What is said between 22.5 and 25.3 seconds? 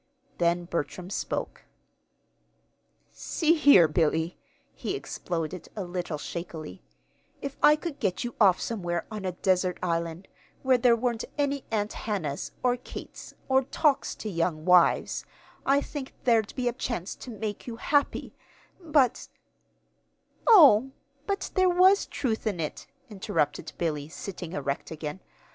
it," interrupted Billy, sitting erect again.